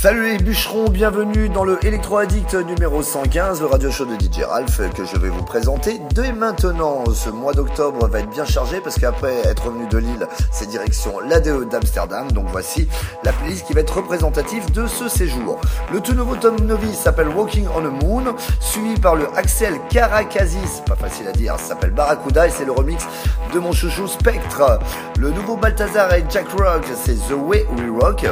Salut 0.00 0.32
les 0.32 0.38
bûcherons, 0.38 0.88
bienvenue 0.88 1.50
dans 1.50 1.62
le 1.62 1.78
Electro 1.84 2.16
Addict 2.16 2.54
numéro 2.54 3.02
115, 3.02 3.60
le 3.60 3.66
radio 3.66 3.90
show 3.90 4.06
de 4.06 4.14
DJ 4.14 4.44
Ralph 4.48 4.80
que 4.94 5.04
je 5.04 5.18
vais 5.18 5.28
vous 5.28 5.42
présenter 5.42 6.00
dès 6.14 6.32
maintenant. 6.32 7.04
Ce 7.12 7.28
mois 7.28 7.52
d'octobre 7.52 8.08
va 8.08 8.20
être 8.20 8.30
bien 8.30 8.46
chargé 8.46 8.80
parce 8.80 8.98
qu'après 8.98 9.40
être 9.44 9.66
revenu 9.66 9.86
de 9.88 9.98
Lille, 9.98 10.26
c'est 10.50 10.70
direction 10.70 11.20
l'ADE 11.20 11.68
d'Amsterdam. 11.68 12.32
Donc 12.32 12.46
voici 12.48 12.88
la 13.24 13.32
playlist 13.34 13.66
qui 13.66 13.74
va 13.74 13.82
être 13.82 13.94
représentative 13.94 14.72
de 14.72 14.86
ce 14.86 15.06
séjour. 15.10 15.60
Le 15.92 16.00
tout 16.00 16.14
nouveau 16.14 16.34
Tom 16.36 16.58
Novi 16.60 16.94
s'appelle 16.94 17.28
Walking 17.28 17.66
on 17.76 17.82
the 17.82 18.02
Moon, 18.02 18.34
suivi 18.58 18.98
par 18.98 19.16
le 19.16 19.26
Axel 19.36 19.74
Karakasis, 19.90 20.80
pas 20.86 20.96
facile 20.96 21.28
à 21.28 21.32
dire, 21.32 21.58
s'appelle 21.58 21.90
Barracuda 21.90 22.46
et 22.46 22.50
c'est 22.50 22.64
le 22.64 22.72
remix 22.72 23.06
de 23.52 23.58
mon 23.58 23.72
chouchou 23.72 24.08
Spectre. 24.08 24.78
Le 25.18 25.28
nouveau 25.28 25.58
Balthazar 25.58 26.14
et 26.14 26.24
Jack 26.30 26.48
Rock, 26.52 26.86
c'est 27.04 27.16
The 27.28 27.32
Way 27.32 27.66
We 27.76 27.90
Rock. 28.00 28.24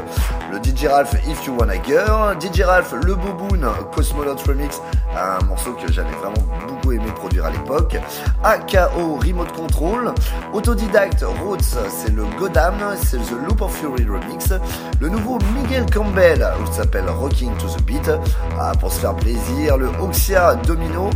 Le 0.51 0.57
DJ 0.57 0.87
Ralph 0.87 1.13
If 1.29 1.45
You 1.45 1.58
Wanna 1.59 1.83
Girl. 1.83 2.37
DJ 2.41 2.63
Ralph, 2.63 2.95
Le 3.05 3.15
Boboon, 3.15 3.61
Cosmonaut 3.93 4.37
Remix, 4.47 4.81
un 5.17 5.45
morceau 5.45 5.73
que 5.73 5.91
j'avais 5.93 6.15
vraiment 6.17 6.47
beaucoup 6.69 6.93
aimé 6.93 7.11
produire 7.17 7.47
à 7.47 7.51
l'époque. 7.51 7.97
AKO 8.45 9.17
Remote 9.17 9.53
Control. 9.53 10.15
Autodidacte 10.53 11.25
Roots, 11.43 11.77
c'est 11.89 12.15
le 12.15 12.25
Godam, 12.39 12.75
c'est 13.03 13.19
The 13.19 13.33
Loop 13.49 13.63
of 13.63 13.75
Fury 13.75 14.05
Remix. 14.05 14.53
Le 15.01 15.09
nouveau 15.09 15.39
Miguel 15.57 15.87
Campbell, 15.93 16.47
qui 16.67 16.73
s'appelle 16.73 17.09
Rocking 17.09 17.51
to 17.57 17.67
the 17.67 17.83
Beat. 17.83 18.11
Ah, 18.59 18.73
pour 18.79 18.93
se 18.93 19.01
faire 19.01 19.17
plaisir, 19.17 19.77
le 19.77 19.89
Oxia 20.01 20.55
Domino, 20.55 21.11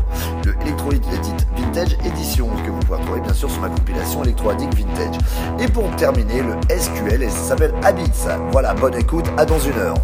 le 0.45 0.55
Electro 0.63 0.91
Vintage 1.57 1.97
Edition, 2.05 2.49
que 2.65 2.71
vous 2.71 2.81
pouvez 2.81 2.99
retrouver 2.99 3.21
bien 3.21 3.35
sûr 3.35 3.51
sur 3.51 3.61
ma 3.61 3.69
compilation 3.69 4.25
Electro 4.25 4.51
Addict 4.51 4.75
Vintage. 4.75 5.19
Et 5.61 5.69
pour 5.69 5.89
terminer, 5.97 6.43
le 6.43 6.55
SQL, 6.77 7.23
et 7.23 7.31
ça 7.31 7.49
s'appelle 7.51 7.75
Habits. 7.85 8.27
Voilà, 8.51 8.75
bonne 8.75 8.97
écoute, 8.97 9.27
à 9.37 9.45
dans 9.45 9.61
une 9.61 9.79
heure. 9.79 9.95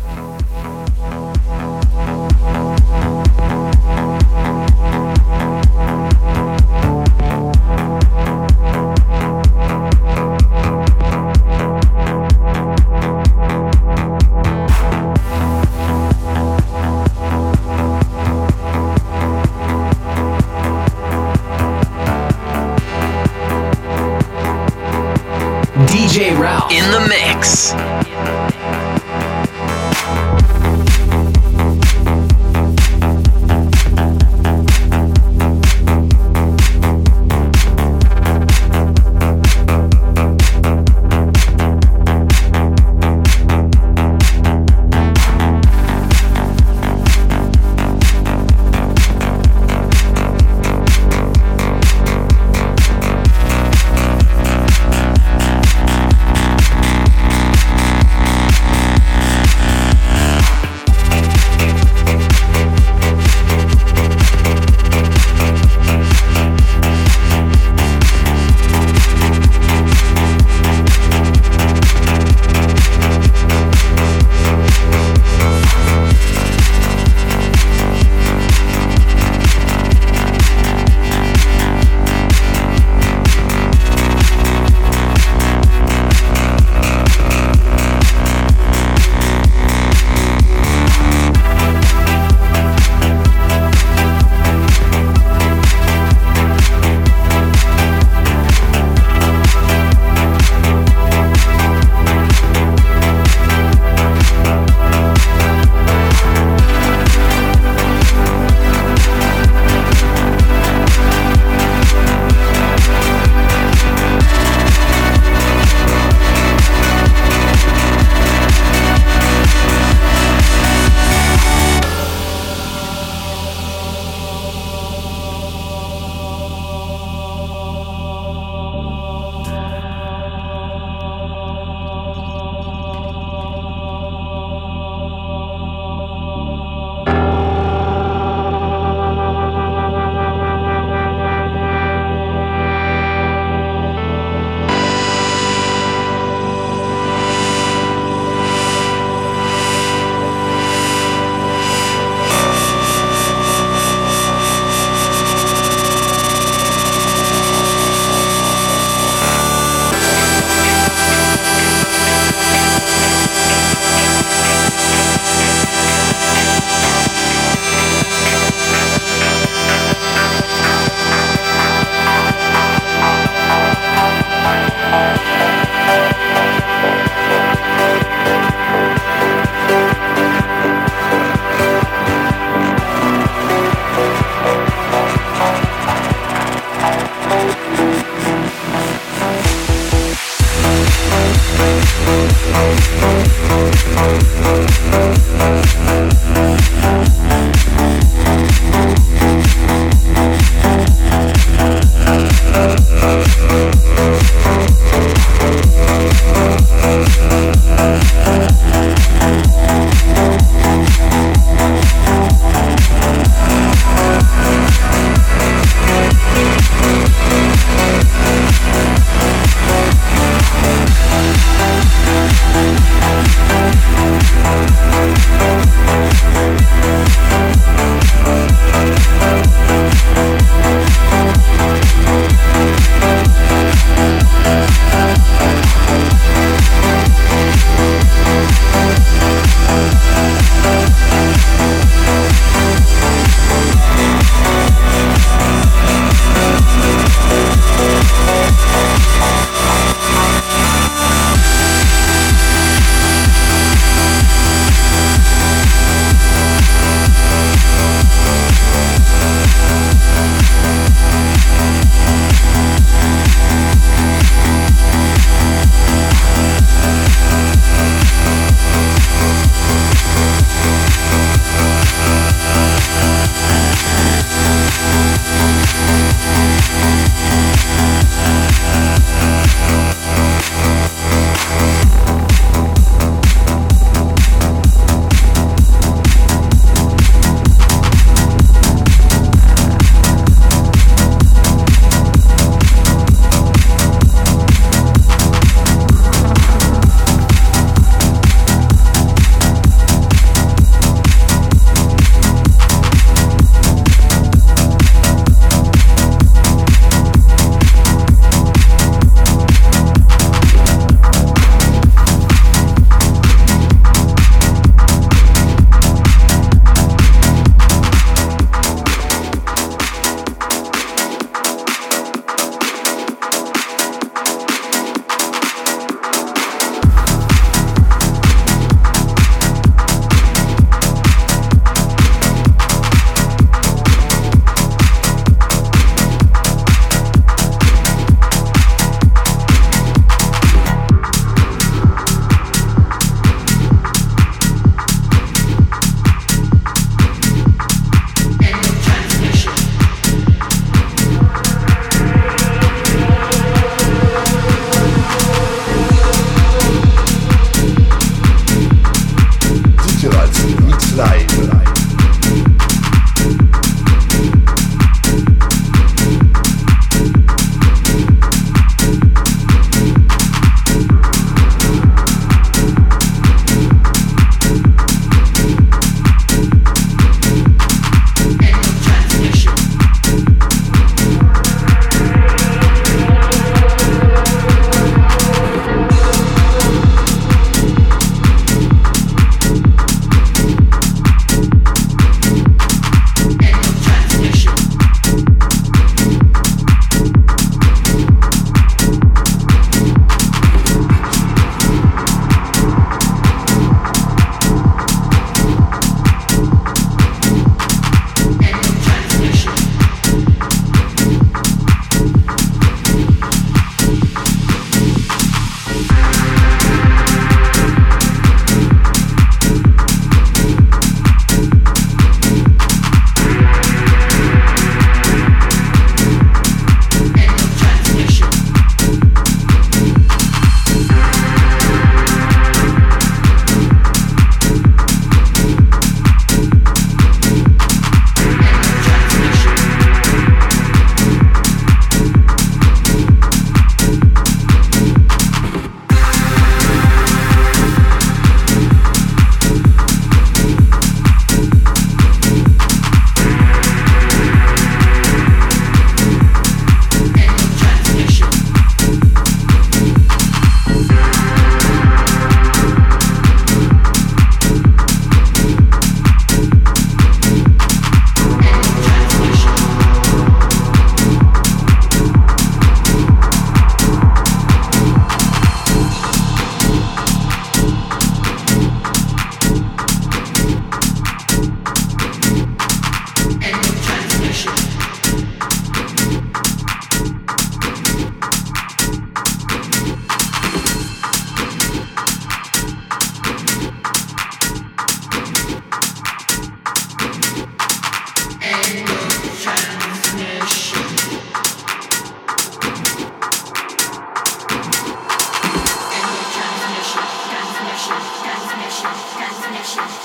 DJ 25.87 26.37
Ralph 26.37 26.73
in 26.73 26.91
the 26.91 27.07
mix. 27.09 27.73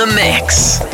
the 0.00 0.06
mix. 0.14 0.89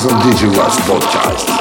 Music 0.00 0.10
is 0.10 0.12
on 0.12 0.20
DJ 0.20 0.56
Raz 0.56 0.76
Podcast. 0.78 1.59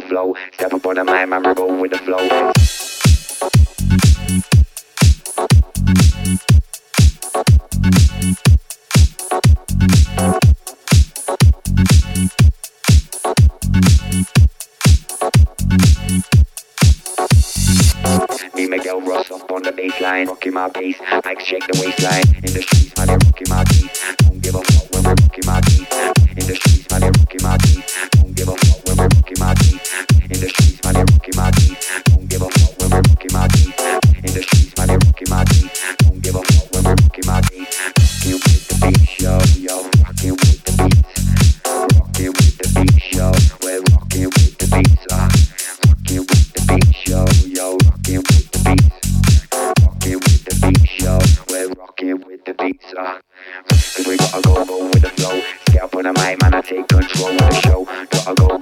the 0.00 0.06
flow. 0.06 0.34
Step 0.52 0.72
up 0.72 0.86
on 0.86 0.94
the 0.96 1.04
mind, 1.04 1.30
man, 1.30 1.42
we 1.42 1.54
go 1.54 1.80
with 1.80 1.90
the 1.90 1.98
flow. 1.98 2.52
baseline, 19.78 20.26
rocking 20.26 20.54
my 20.54 20.68
bass. 20.68 20.96
I 21.00 21.36
shake 21.42 21.66
the 21.66 21.80
waistline 21.80 22.24
in 22.36 22.52
the 22.52 22.62
streets, 22.62 22.96
man, 22.96 23.06
they 23.06 23.14
rocking 23.14 23.48
my 23.48 23.64
bass. 23.64 24.16
Don't 24.18 24.40
give 24.40 24.54
a 24.54 24.62
fuck 24.62 24.92
when 24.92 25.04
we're 25.04 25.10
rocking 25.10 25.46
my 25.46 25.60
bass. 25.60 26.30
In 26.30 26.46
the 26.46 26.56
streets, 26.56 26.90
man, 26.90 27.00
they 27.00 27.10
rocking 27.10 27.42
my 27.42 27.56
bass 27.58 28.17
in 30.38 30.44
the 30.44 30.50
streets, 30.50 30.84
man, 30.84 30.94
they 30.94 31.00
rocking 31.00 31.34
my 31.34 31.50
teeth. 31.50 32.02
Don't 32.04 32.28
give 32.28 32.42
a 32.42 32.50
fuck 32.50 32.78
when 32.78 32.90
we're 32.90 33.02
rocking 33.10 33.32
my 33.34 33.48
teeth. 33.48 33.74
In 34.22 34.32
the 34.34 34.42
streets, 34.46 34.76
man, 34.78 34.86
they 34.86 34.94
rocking 34.94 35.30
my 35.30 35.42
teeth. 35.50 35.96
Don't 35.98 36.22
give 36.22 36.36
a 36.36 36.42
fuck 36.42 36.70
when 36.74 36.84
we're 36.84 36.94
rocking 36.94 37.26
my 37.26 37.40
teeth. 37.42 37.74
Rocking 37.98 38.38
with 38.38 38.62
the 38.70 38.76
beats, 38.78 39.18
yo, 39.18 39.34
yo, 39.58 39.82
rocking 39.98 40.38
with 40.38 40.62
the 40.62 40.72
beats. 40.78 41.10
Rocking 41.66 42.30
with 42.38 42.54
the 42.54 42.66
beats, 42.70 43.06
yo, 43.10 43.26
we're 43.66 43.82
rocking 43.90 44.30
with 44.30 44.54
the 44.62 44.66
beats. 44.70 45.06
Ah. 45.10 45.26
Uh. 45.26 45.90
Rocking 45.90 46.22
with 46.22 46.46
the 46.54 46.62
beats, 46.70 47.00
yo, 47.10 47.20
yo, 47.50 47.66
rocking 47.90 48.22
with 48.22 48.46
the 48.54 48.60
beats. 48.62 48.98
Rocking 49.82 50.18
with 50.22 50.42
the 50.46 50.54
beats, 50.62 50.94
yo, 51.02 51.18
we're 51.50 51.68
rocking 51.74 52.22
with 52.22 52.44
the 52.46 52.54
beats. 52.54 52.94
Uh. 52.94 53.18
Cause 53.66 54.06
we 54.06 54.16
gotta 54.16 54.42
go, 54.42 54.64
go 54.64 54.86
with 54.86 55.02
the 55.02 55.10
flow. 55.18 55.42
Get 55.74 55.82
up 55.82 55.94
on 55.96 56.04
the 56.04 56.12
mic, 56.14 56.38
man, 56.40 56.54
I 56.54 56.60
take 56.62 56.86
control 56.86 57.34
of 57.34 57.38
the 57.38 57.54
show. 57.58 57.84
Gotta 58.10 58.34
go. 58.38 58.57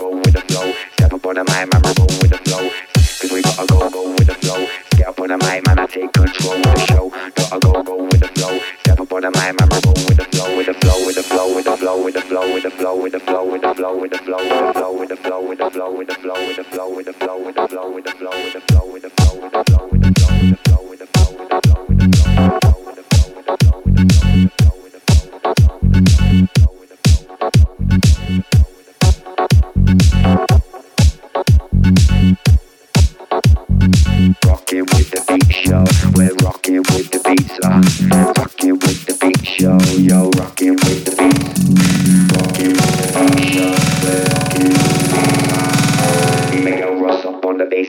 am 9.26 9.32
I 9.34 9.50
memorable 9.50 9.94
with 10.06 10.16
the 10.16 10.24
flow, 10.24 10.56
with 10.56 10.66
the 10.66 10.74
flow, 10.74 11.04
with 11.04 11.16
the 11.16 11.22
flow, 11.22 11.54
with 11.54 11.64
the 11.64 11.76
flow, 11.76 12.04
with 12.04 12.14
the 12.14 12.20
flow, 12.20 12.54
with 12.54 12.62
the 12.62 12.70
flow, 12.70 13.02
with 13.02 13.12
the 13.12 13.20
flow, 13.20 13.50
with 13.50 13.62
the 13.62 13.74
flow, 13.74 13.98
with 13.98 14.12
the 14.12 14.18
flow, 14.18 14.40
with 14.46 14.60
the 14.60 14.66
flow, 14.76 14.94
with 14.94 15.08
the 15.08 15.16
flow, 15.16 15.42
with 15.42 15.58
the 15.58 15.66
flow, 15.66 15.90
with 15.90 16.06
the 16.06 16.14
flow, 16.14 16.44
with 16.46 16.46
the 16.46 16.54
flow, 16.54 16.54
with 16.54 16.56
the 16.56 16.62
flow, 16.64 16.94
with 16.94 17.06
the 17.06 17.12
flow, 17.12 17.44
with 17.44 17.56
the 17.56 17.68
flow, 17.68 17.90
with 17.90 18.04
the 18.04 18.15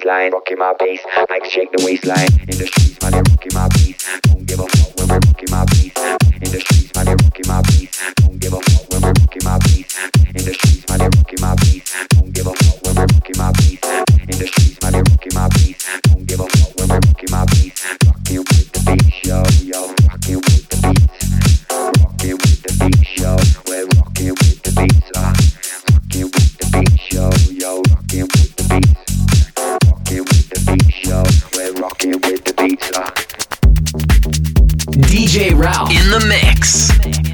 baseline, 0.07 0.31
rocking 0.31 0.57
my 0.57 0.73
bass. 0.79 1.01
Like 1.29 1.45
shake 1.45 1.71
the 1.71 1.83
waistline 1.85 2.27
in 2.41 2.57
the 2.57 2.67
streets, 2.67 3.01
man, 3.01 3.11
they 3.11 3.17
rocking 3.17 3.53
my 3.53 3.67
beats. 3.69 4.19
Don't 4.21 4.45
give 4.45 4.59
a 4.59 4.67
fuck 4.67 4.95
when 4.97 5.07
we're 5.07 5.19
rocking 5.19 5.51
my 5.51 5.65
beats. 5.65 5.99
In 6.41 6.51
the 6.51 6.59
streets, 6.59 6.95
man, 6.95 7.05
they 7.05 7.15
rocking 7.15 7.47
my 7.47 7.61
beats. 7.61 8.13
Don't 8.15 8.39
give 8.39 8.53
a 8.53 8.61
fuck 8.61 8.89
when 8.91 9.01
we're 9.01 9.13
rocking 9.13 9.43
my 9.43 9.57
beats. 9.59 9.97
In 10.27 10.43
the 10.45 10.53
streets, 10.53 10.89
man, 10.89 10.99
they 10.99 11.09
rocking 11.17 11.41
my 11.41 11.55
beats. 11.55 12.07
Don't 12.09 12.33
give 12.33 12.47
a 12.47 12.53
fuck 12.53 12.77
when 12.85 12.95
we're 12.95 13.07
rocking 13.07 13.37
my 13.37 13.51
beats. 13.51 13.87
In 14.27 14.37
the 14.39 14.47
streets, 14.47 14.76
DJ 35.07 35.57
Ralph 35.57 35.89
in 35.91 36.09
the 36.09 36.25
mix. 36.27 37.26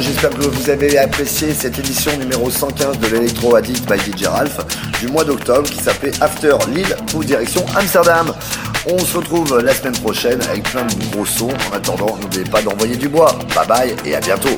J'espère 0.00 0.30
que 0.30 0.46
vous 0.46 0.70
avez 0.70 0.96
apprécié 0.96 1.52
cette 1.52 1.78
édition 1.78 2.16
numéro 2.16 2.50
115 2.50 2.98
de 2.98 3.08
l'Electro 3.08 3.56
Addict 3.56 3.86
by 3.86 3.98
DJ 3.98 4.24
Ralph 4.24 4.58
du 5.00 5.08
mois 5.08 5.22
d'octobre 5.22 5.68
qui 5.68 5.78
s'appelait 5.78 6.12
After 6.22 6.56
Lille 6.72 6.96
ou 7.14 7.22
direction 7.22 7.62
Amsterdam. 7.76 8.32
On 8.86 8.98
se 8.98 9.18
retrouve 9.18 9.60
la 9.60 9.74
semaine 9.74 9.98
prochaine 9.98 10.40
avec 10.44 10.62
plein 10.62 10.86
de 10.86 10.94
gros 11.12 11.26
sons. 11.26 11.52
En 11.70 11.76
attendant, 11.76 12.16
n'oubliez 12.22 12.44
pas 12.44 12.62
d'envoyer 12.62 12.96
du 12.96 13.08
bois. 13.08 13.38
Bye 13.54 13.66
bye 13.66 13.96
et 14.06 14.14
à 14.14 14.20
bientôt. 14.20 14.56